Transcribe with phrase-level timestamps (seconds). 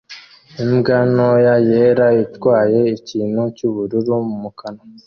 [0.63, 4.83] Imbwa ntoya yera itwaye ikintu cyubururu mu kanwa